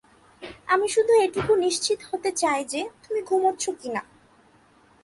আমি 0.67 0.87
শুধু 0.89 1.13
এটুকু 1.21 1.51
নিশ্চিত 1.55 1.99
হতে 2.09 2.29
চাই 2.31 2.65
যে, 2.65 2.81
তুমি 3.03 3.19
ঘুমাচ্ছো 3.21 3.71
কিনা। 3.81 4.01